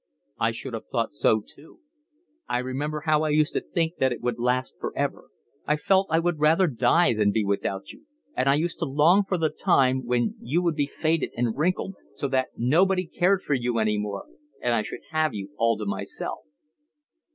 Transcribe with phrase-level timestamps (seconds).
[0.39, 1.79] "I should have thought so too.
[2.49, 5.25] I remember how I used to think that it would last for ever,
[5.67, 9.25] I felt I would rather die than be without you, and I used to long
[9.25, 13.53] for the time when you would be faded and wrinkled so that nobody cared for
[13.53, 14.25] you any more
[14.59, 16.39] and I should have you all to myself."